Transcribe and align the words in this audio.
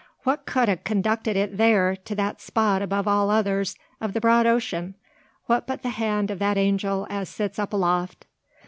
What 0.23 0.47
kud 0.47 0.67
'a 0.67 0.77
conducted 0.77 1.35
it 1.37 1.57
thear, 1.57 1.95
to 1.95 2.15
that 2.15 2.41
spot 2.41 2.81
above 2.81 3.07
all 3.07 3.29
others 3.29 3.75
o' 4.01 4.07
the 4.07 4.19
broad 4.19 4.47
ocean? 4.47 4.95
What 5.45 5.67
but 5.67 5.83
the 5.83 5.89
hand 5.91 6.31
o' 6.31 6.35
that 6.37 6.57
angel 6.57 7.05
as 7.11 7.29
sits 7.29 7.59
up 7.59 7.71
aloft? 7.71 8.25